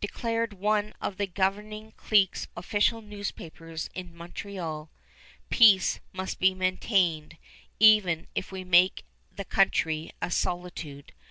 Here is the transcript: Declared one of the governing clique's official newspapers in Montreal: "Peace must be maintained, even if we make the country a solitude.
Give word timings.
Declared 0.00 0.54
one 0.54 0.94
of 1.02 1.18
the 1.18 1.26
governing 1.26 1.92
clique's 1.98 2.48
official 2.56 3.02
newspapers 3.02 3.90
in 3.92 4.16
Montreal: 4.16 4.88
"Peace 5.50 6.00
must 6.10 6.38
be 6.38 6.54
maintained, 6.54 7.36
even 7.78 8.26
if 8.34 8.50
we 8.50 8.64
make 8.64 9.04
the 9.30 9.44
country 9.44 10.10
a 10.22 10.30
solitude. 10.30 11.12